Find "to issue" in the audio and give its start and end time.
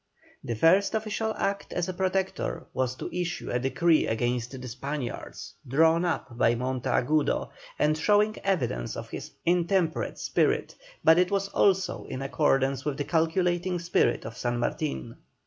2.95-3.51